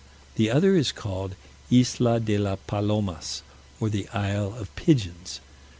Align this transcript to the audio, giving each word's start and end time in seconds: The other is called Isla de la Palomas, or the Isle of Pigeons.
The 0.33 0.49
other 0.49 0.75
is 0.75 0.91
called 0.91 1.35
Isla 1.71 2.19
de 2.21 2.35
la 2.39 2.55
Palomas, 2.55 3.43
or 3.79 3.87
the 3.91 4.09
Isle 4.09 4.55
of 4.55 4.75
Pigeons. 4.75 5.41